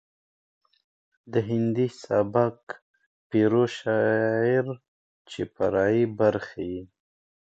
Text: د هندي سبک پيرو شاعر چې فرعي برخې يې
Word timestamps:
د 1.31 1.33
هندي 1.49 1.87
سبک 2.03 2.59
پيرو 3.29 3.65
شاعر 3.77 4.65
چې 5.29 5.41
فرعي 5.53 6.03
برخې 6.19 6.63
يې 6.73 6.81